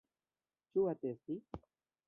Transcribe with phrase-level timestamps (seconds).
[0.71, 1.39] Ĉu atesti?